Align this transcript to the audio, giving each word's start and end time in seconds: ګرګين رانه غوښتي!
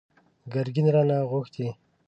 ګرګين 0.53 0.87
رانه 0.93 1.17
غوښتي! 1.31 1.67